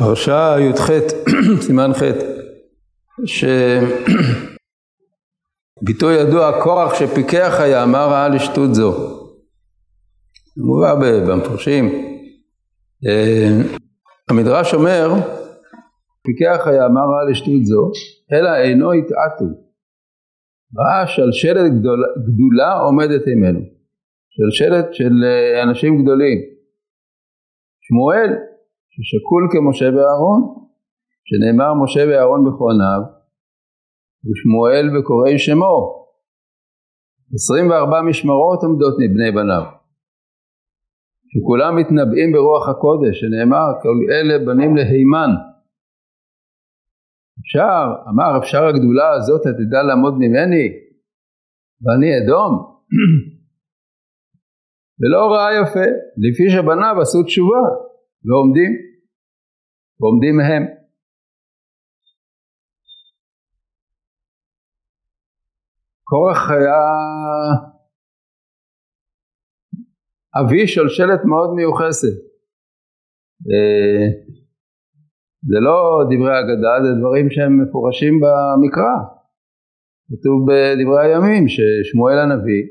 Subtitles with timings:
[0.00, 0.90] פרשה י"ח,
[1.66, 2.02] סימן ח',
[5.84, 8.92] שביטוי ידוע, קורח שפיקח היה, מה ראה לשטות זו?
[10.56, 11.84] מובא במפרשים.
[13.06, 13.48] אה,
[14.30, 15.08] המדרש אומר,
[16.22, 17.90] פיקח היה, מה ראה לשטות זו?
[18.32, 19.44] אלא אינו התעתו.
[20.78, 23.60] ראה שלשלת גדולה, גדולה עומדת עמנו.
[24.30, 26.38] שלשלת של אה, אנשים גדולים.
[27.80, 28.49] שמואל
[28.92, 30.40] ששקול כמשה ואהרון,
[31.28, 33.02] שנאמר משה ואהרון בכהניו,
[34.24, 35.76] ושמואל בקוראי שמו.
[37.34, 39.64] 24 משמרות עומדות מבני בניו.
[41.30, 45.30] שכולם מתנבאים ברוח הקודש, שנאמר כל אלה בנים להימן.
[47.40, 50.66] אפשר, אמר אפשר הגדולה הזאת תדע לעמוד ממני,
[51.82, 52.52] ואני אדום.
[55.00, 55.86] ולא ראה יפה,
[56.24, 57.64] לפי שבניו עשו תשובה
[58.24, 58.72] ועומדים.
[60.00, 60.80] ועומדים מהם.
[66.10, 66.82] קורח היה
[70.38, 72.16] אבי של שלט מאוד מיוחסת.
[73.50, 74.06] אה,
[75.48, 75.78] זה לא
[76.10, 78.96] דברי אגדה, זה דברים שהם מפורשים במקרא.
[80.08, 82.62] כתוב בדברי הימים ששמואל הנביא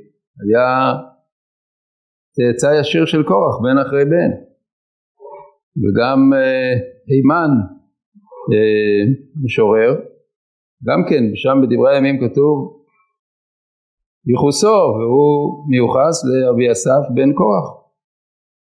[0.42, 0.68] היה
[2.36, 4.49] צאצא ישיר של קורח בן אחרי בן.
[5.82, 6.74] וגם אה,
[7.08, 7.52] הימן
[8.52, 9.02] אה,
[9.44, 9.92] משורר,
[10.88, 12.80] גם כן שם בדברי הימים כתוב
[14.28, 17.68] ייחוסו והוא מיוחס לאבי אסף בן קורח,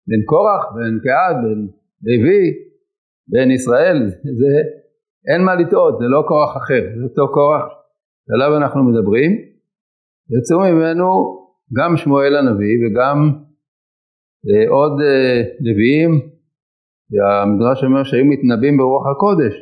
[0.09, 1.61] בן קורח, בן קהד, בן
[2.07, 2.43] לוי,
[3.29, 3.99] בן ישראל,
[4.41, 4.53] זה
[5.33, 7.65] אין מה לטעות, זה לא קורח אחר, זה אותו קורח
[8.27, 9.31] שעליו אנחנו מדברים,
[10.39, 11.07] יצאו ממנו
[11.79, 13.17] גם שמואל הנביא וגם
[14.49, 15.43] אה, עוד אה,
[17.13, 19.55] והמדרש אומר שהיו מתנבאים ברוח הקודש.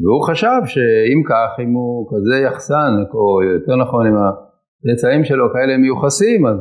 [0.00, 5.76] והוא חשב שאם כך, אם הוא כזה יחסן, או יותר נכון אם הצאצאים שלו כאלה
[5.76, 6.58] מיוחסים, אז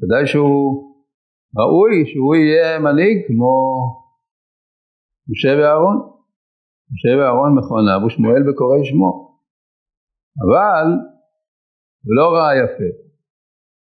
[0.00, 0.90] ודאי שהוא
[1.58, 3.52] ראוי שהוא יהיה מנהיג כמו
[5.30, 5.96] משה ואהרון.
[6.92, 9.10] משה ואהרון מכונב ושמואל בקוראי שמו.
[10.42, 10.86] אבל
[12.04, 12.90] הוא לא ראה יפה.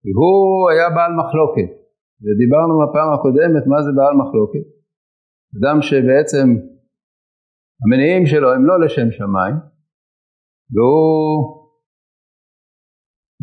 [0.06, 1.83] והוא היה בעל מחלוקת.
[2.24, 4.66] ודיברנו בפעם הקודמת מה זה בעל מחלוקת.
[5.58, 6.48] אדם שבעצם
[7.82, 9.56] המניעים שלו הם לא לשם שמיים,
[10.74, 11.38] והוא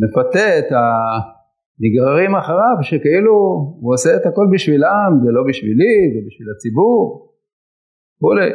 [0.02, 3.34] מפתה את הנגררים אחריו שכאילו
[3.80, 7.00] הוא עושה את הכל בשבילם, זה לא בשבילי, זה בשביל הציבור,
[8.16, 8.50] וכולי.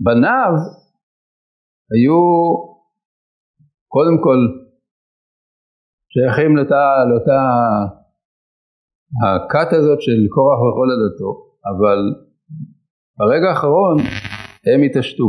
[0.00, 0.52] ובניו
[1.92, 2.18] היו
[3.88, 4.67] קודם כל
[6.12, 7.40] שייכים לאותה, לאותה
[9.24, 11.30] הכת הזאת של קורח וכל עדתו,
[11.70, 11.98] אבל
[13.18, 13.96] ברגע האחרון
[14.66, 15.28] הם התעשתו.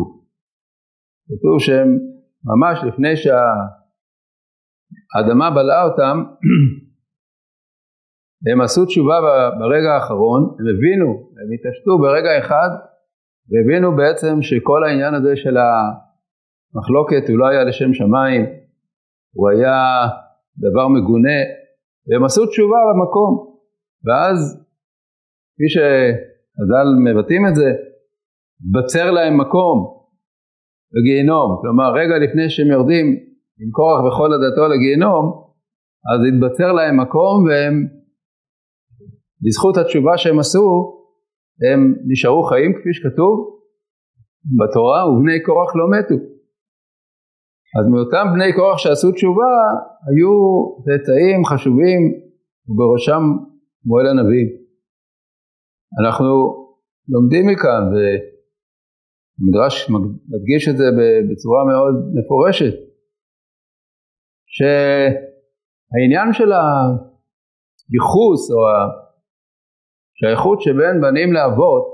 [1.28, 2.00] כתוב שהם
[2.44, 3.51] ממש לפני שהאדמה
[5.51, 6.23] בלעה אותם,
[8.51, 9.19] הם עשו תשובה
[9.59, 12.69] ברגע האחרון, הם הבינו, הם התעשתו ברגע אחד
[13.50, 18.45] והבינו בעצם שכל העניין הזה של המחלוקת הוא לא היה לשם שמיים,
[19.35, 20.07] הוא היה
[20.65, 21.39] דבר מגונה,
[22.07, 23.31] והם עשו תשובה למקום,
[24.05, 24.37] ואז
[25.53, 27.69] כפי שחז"ל מבטאים את זה,
[28.73, 29.99] בצר להם מקום
[30.93, 33.05] בגיהינום, כלומר רגע לפני שהם יורדים
[33.61, 35.25] עם קורח וכל עדתו לגיהינום,
[36.11, 37.75] אז התבצר להם מקום והם,
[39.43, 40.67] בזכות התשובה שהם עשו,
[41.67, 43.35] הם נשארו חיים כפי שכתוב
[44.59, 46.38] בתורה, ובני קורח לא מתו.
[47.78, 49.53] אז מאותם בני כוח שעשו תשובה
[50.07, 50.34] היו
[50.85, 52.02] צאצאים חשובים
[52.68, 53.24] ובראשם
[53.85, 54.47] מועל הנביא.
[56.02, 56.28] אנחנו
[57.13, 59.89] לומדים מכאן והמדרש
[60.31, 60.88] מדגיש את זה
[61.30, 62.75] בצורה מאוד מפורשת
[64.56, 66.51] שהעניין של
[67.89, 71.86] הייחוס או השייכות שבין בנים לאבות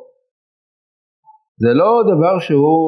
[1.58, 2.86] זה לא דבר שהוא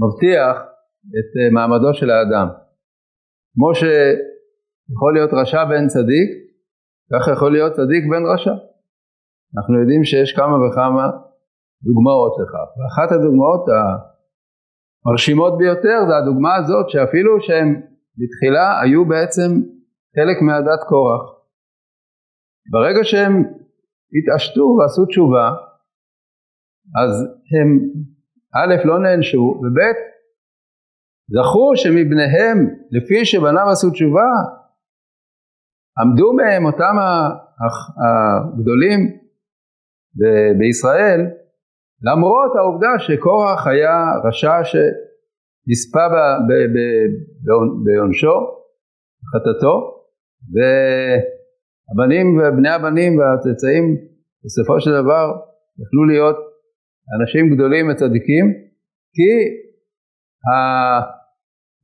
[0.00, 0.71] מבטיח
[1.18, 2.48] את אה, מעמדו של האדם.
[3.54, 6.30] כמו שיכול להיות רשע בן צדיק,
[7.12, 8.54] כך יכול להיות צדיק בן רשע.
[9.54, 11.06] אנחנו יודעים שיש כמה וכמה
[11.86, 12.68] דוגמאות לכך.
[12.76, 17.68] ואחת הדוגמאות המרשימות ביותר זה הדוגמה הזאת שאפילו שהם
[18.18, 19.50] בתחילה היו בעצם
[20.16, 21.22] חלק מהדת קורח.
[22.72, 23.34] ברגע שהם
[24.16, 25.48] התעשתו ועשו תשובה,
[27.02, 27.12] אז
[27.54, 27.68] הם
[28.58, 30.11] א' לא נענשו וב'
[31.34, 32.58] זכו שמבניהם,
[32.90, 34.30] לפי שבניו עשו תשובה,
[36.00, 36.96] עמדו מהם אותם
[38.02, 39.00] הגדולים
[40.58, 41.20] בישראל,
[42.02, 46.06] למרות העובדה שקורח היה רשע שנספה
[47.84, 48.36] בעונשו,
[49.32, 49.74] חטאתו,
[50.52, 53.84] והבנים ובני הבנים והצאצאים
[54.44, 55.26] בסופו של דבר
[55.82, 56.36] יכלו להיות
[57.20, 58.46] אנשים גדולים וצדיקים,
[59.14, 59.30] כי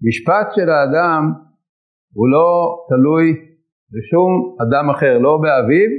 [0.01, 1.23] המשפט של האדם
[2.13, 2.49] הוא לא
[2.89, 3.27] תלוי
[3.93, 4.31] בשום
[4.63, 5.91] אדם אחר, לא באביו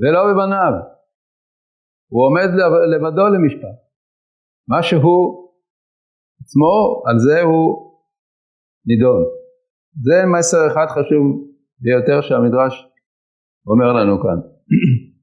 [0.00, 0.72] ולא בבניו.
[2.12, 2.50] הוא עומד
[2.92, 3.76] לבדו למשפט.
[4.68, 5.50] מה שהוא
[6.40, 7.66] עצמו, על זה הוא
[8.86, 9.22] נידון.
[10.06, 11.24] זה מסר אחד חשוב
[11.82, 12.74] ביותר שהמדרש
[13.66, 14.38] אומר לנו כאן.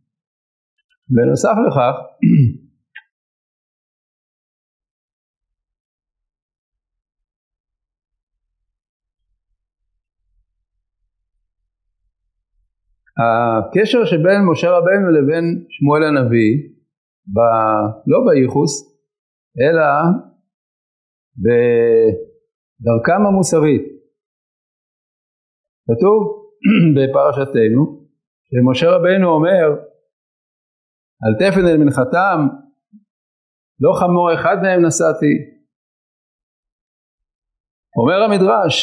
[1.13, 1.95] בנוסף לכך,
[13.21, 16.51] הקשר שבין משה רבנו לבין שמואל הנביא,
[17.35, 17.37] ב,
[18.07, 18.73] לא בייחוס,
[19.61, 19.87] אלא
[22.81, 23.85] בדרכם המוסרית.
[25.87, 26.17] כתוב
[26.95, 27.81] בפרשתנו,
[28.47, 29.65] שמשה רבנו אומר,
[31.23, 32.39] על תפן אל מנחתם,
[33.79, 35.33] לא חמור אחד מהם נשאתי.
[37.99, 38.75] אומר המדרש,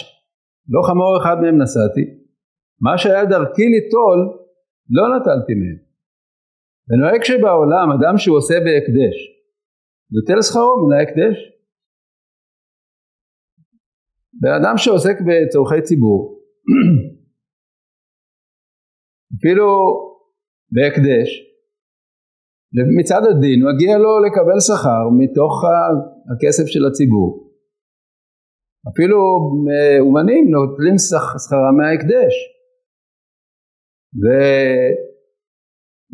[0.69, 2.18] לא חמור אחד מהם נשאתי,
[2.81, 4.19] מה שהיה דרכי ליטול
[4.97, 5.79] לא נטלתי מהם.
[6.89, 9.17] ונוהג שבעולם אדם שהוא עושה בהקדש
[10.13, 11.37] נוטל שכרו מן ההקדש.
[14.41, 16.21] בן אדם שעוסק בצורכי ציבור
[19.37, 19.69] אפילו
[20.75, 21.29] בהקדש
[22.99, 25.55] מצד הדין מגיע לו לקבל שכר מתוך
[26.31, 27.49] הכסף של הציבור
[28.89, 29.19] אפילו
[29.71, 32.35] אה, אומנים נוטלים שכרם מההקדש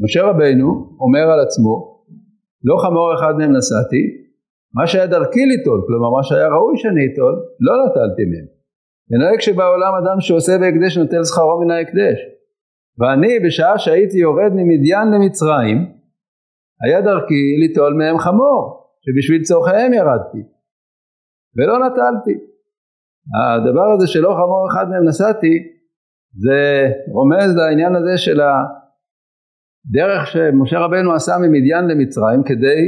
[0.01, 2.05] ומשה רבנו אומר על עצמו,
[2.65, 4.03] לא חמור אחד מהם נשאתי,
[4.75, 8.47] מה שהיה דרכי ליטול, כלומר מה שהיה ראוי שאני אטול, לא נטלתי מהם.
[9.11, 12.19] ונראה כשבעולם אדם שעושה בהקדש נוטל שכרו מן ההקדש.
[12.99, 15.79] ואני בשעה שהייתי יורד ממדיין למצרים,
[16.85, 18.61] היה דרכי ליטול מהם חמור,
[19.05, 20.43] שבשביל צורכיהם ירדתי,
[21.57, 22.35] ולא נטלתי.
[23.41, 25.74] הדבר הזה שלא חמור אחד מהם נשאתי,
[26.43, 32.81] זה רומז לעניין הזה של הדרך שמשה רבנו עשה ממדיין למצרים כדי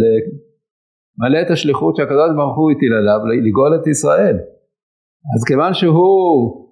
[0.00, 4.36] למלא את השליחות שהקדוש ברוך הוא הטיל עליו לגאול את ישראל.
[5.34, 6.64] אז כיוון שהוא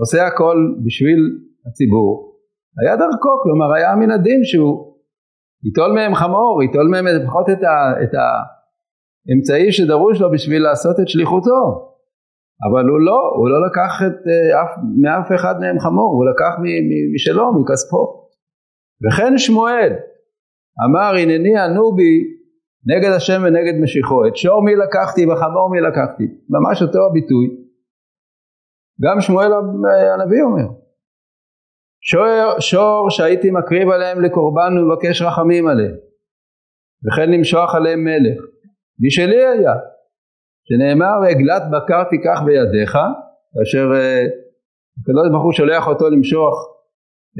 [0.00, 0.56] עושה הכל
[0.86, 1.20] בשביל
[1.66, 2.34] הציבור,
[2.82, 4.94] היה דרכו, כלומר היה מן הדין שהוא
[5.64, 7.58] ייטול מהם חמור, ייטול מהם לפחות את,
[8.02, 11.93] את האמצעי שדרוש לו בשביל לעשות את שליחותו.
[12.66, 14.70] אבל הוא לא, הוא לא לקח את, אה, אף,
[15.02, 16.52] מאף אחד מהם חמור, הוא לקח
[17.14, 18.02] משלו, מכספו.
[19.04, 19.92] וכן שמואל
[20.86, 22.12] אמר הנני ענו בי
[22.86, 27.46] נגד השם ונגד משיחו, את שור מי לקחתי וחמור מי לקחתי, ממש אותו הביטוי.
[29.04, 29.50] גם שמואל
[30.14, 30.68] הנביא אומר,
[32.00, 35.96] שור, שור שהייתי מקריב עליהם לקורבן ומבקש רחמים עליהם,
[37.04, 38.44] וכן למשוח עליהם מלך,
[39.06, 39.74] משלי היה,
[40.66, 42.92] שנאמר עגלת בקר תיקח בידיך,
[43.54, 44.24] כאשר אה,
[45.00, 46.54] הקדוש ברוך הוא שולח אותו למשוך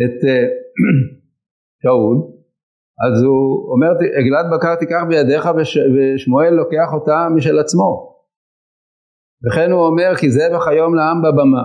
[0.05, 0.45] את אה,
[1.83, 2.17] שאול,
[3.05, 5.49] אז הוא אומר עגלת בקר תיקח בידיך
[5.95, 8.15] ושמואל לוקח אותה משל עצמו.
[9.45, 11.65] וכן הוא אומר כי זה וכיום לעם בבמה,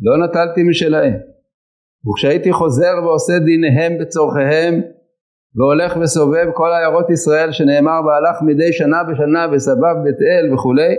[0.00, 1.14] לא נטלתי משלהם.
[2.06, 4.74] וכשהייתי חוזר ועושה דיניהם בצורכיהם
[5.56, 10.94] והולך וסובב כל עיירות ישראל שנאמר והלך מדי שנה בשנה וסבב בית אל וכולי.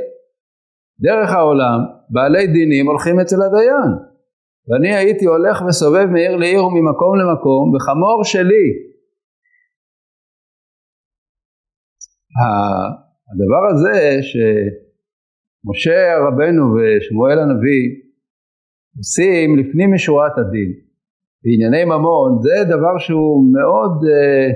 [0.99, 3.91] דרך העולם בעלי דינים הולכים אצל הדיין.
[4.67, 8.67] ואני הייתי הולך וסובב מעיר לעיר וממקום למקום בחמור שלי.
[13.29, 13.97] הדבר הזה
[14.29, 17.83] שמשה רבנו ושמואל הנביא
[18.97, 20.84] עושים לפנים משורת הדין
[21.45, 24.51] בענייני ממון זה דבר שהוא מאוד uh,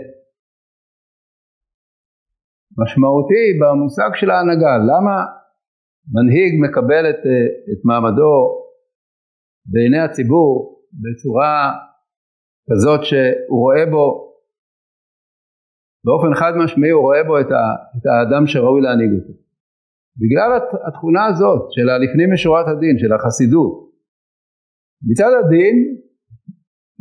[2.82, 4.74] משמעותי במושג של ההנהגה.
[4.90, 5.16] למה
[6.14, 8.36] מנהיג מקבל את, uh, את מעמדו
[9.72, 11.72] בעיני הציבור בצורה
[12.70, 14.30] כזאת שהוא רואה בו
[16.06, 17.64] באופן חד משמעי הוא רואה בו את, ה,
[17.98, 19.34] את האדם שראוי להנהיג אותו.
[20.22, 20.50] בגלל
[20.88, 23.90] התכונה הזאת של הלפנים משורת הדין, של החסידות.
[25.10, 25.76] מצד הדין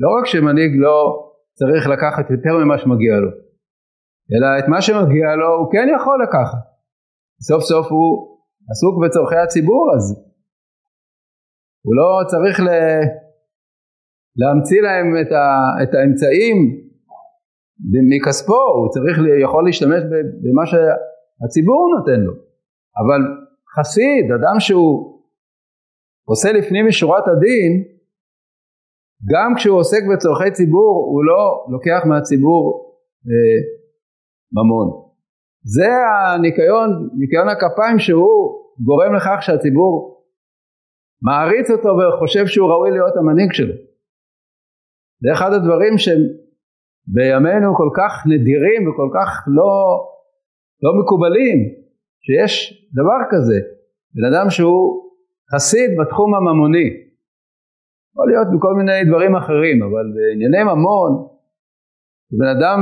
[0.02, 0.98] לא רק שמנהיג לא
[1.58, 3.30] צריך לקחת יותר ממה שמגיע לו,
[4.32, 6.62] אלא את מה שמגיע לו הוא כן יכול לקחת.
[7.48, 8.38] סוף סוף הוא
[8.70, 10.04] עסוק בצורכי הציבור אז
[11.84, 12.68] הוא לא צריך ל...
[14.40, 15.46] להמציא להם את, ה,
[15.82, 16.56] את האמצעים
[18.10, 20.02] מכספו, הוא צריך, יכול להשתמש
[20.42, 22.32] במה שהציבור נותן לו.
[23.00, 23.20] אבל
[23.74, 25.20] חסיד, אדם שהוא
[26.28, 27.72] עושה לפנים משורת הדין,
[29.32, 32.94] גם כשהוא עוסק בצורכי ציבור, הוא לא לוקח מהציבור
[33.26, 33.58] אה,
[34.52, 34.88] ממון.
[35.62, 40.24] זה הניקיון, ניקיון הכפיים שהוא גורם לכך שהציבור
[41.22, 43.74] מעריץ אותו וחושב שהוא ראוי להיות המנהיג שלו.
[45.22, 49.72] זה אחד הדברים שבימינו כל כך נדירים וכל כך לא,
[50.82, 51.58] לא מקובלים,
[52.24, 52.52] שיש
[52.94, 53.58] דבר כזה,
[54.14, 55.10] בן אדם שהוא
[55.54, 57.07] חסיד בתחום הממוני.
[58.18, 61.12] יכול להיות בכל מיני דברים אחרים, אבל בענייני ממון,
[62.38, 62.78] בן אדם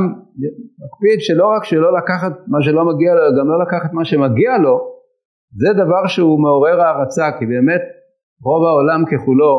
[0.82, 4.74] מקפיד שלא רק שלא לקחת מה שלא מגיע לו, גם לא לקחת מה שמגיע לו,
[5.60, 7.82] זה דבר שהוא מעורר הערצה, כי באמת
[8.46, 9.52] רוב העולם ככולו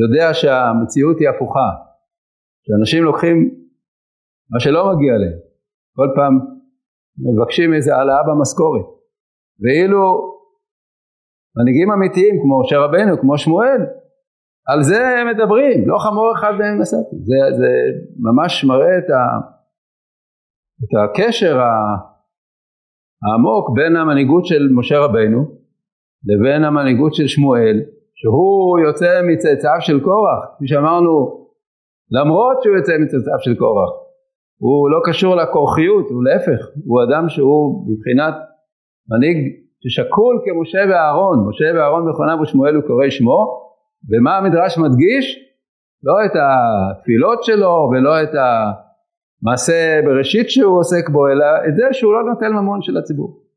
[0.00, 1.70] יודע שהמציאות היא הפוכה,
[2.64, 3.36] שאנשים לוקחים
[4.50, 5.38] מה שלא מגיע להם,
[5.96, 6.34] כל פעם
[7.26, 8.86] מבקשים איזה העלאה במשכורת,
[9.62, 10.02] ואילו
[11.56, 13.80] מנהיגים אמיתיים כמו משה רבנו, כמו שמואל,
[14.68, 17.70] על זה הם מדברים, לא חמור אחד בהם נסעתי, זה, זה
[18.18, 19.22] ממש מראה את, ה,
[20.82, 21.60] את הקשר
[23.22, 25.40] העמוק בין המנהיגות של משה רבנו
[26.28, 27.76] לבין המנהיגות של שמואל,
[28.14, 31.46] שהוא יוצא מצאצאיו של קורח, כפי שאמרנו,
[32.10, 33.90] למרות שהוא יוצא מצאצאיו של קורח,
[34.58, 38.34] הוא לא קשור לכורחיות, הוא להפך, הוא אדם שהוא מבחינת
[39.10, 39.38] מנהיג
[39.82, 43.69] ששקול כמשה ואהרון, משה ואהרון בכונם ושמואל הוא קורא שמו,
[44.08, 45.24] ומה המדרש מדגיש?
[46.02, 52.12] לא את התפילות שלו ולא את המעשה בראשית שהוא עוסק בו, אלא את זה שהוא
[52.12, 53.49] לא נוטל ממון של הציבור.